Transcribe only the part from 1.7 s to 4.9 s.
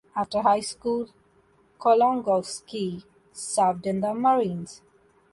Kulongoski served in the Marines.